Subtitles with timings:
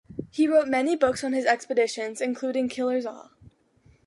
[0.31, 3.29] He wrote many books on his expeditions, including Killers All!